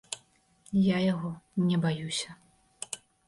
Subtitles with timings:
[0.85, 1.29] Я яго
[1.67, 2.29] не баюся!